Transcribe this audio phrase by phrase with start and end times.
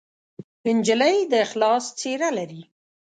[0.77, 2.61] نجلۍ د اخلاص څېره لري.